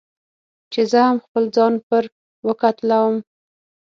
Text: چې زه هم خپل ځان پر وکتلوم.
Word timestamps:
چې 0.71 0.81
زه 0.91 0.99
هم 1.07 1.17
خپل 1.25 1.43
ځان 1.55 1.73
پر 1.87 2.03
وکتلوم. 2.47 3.15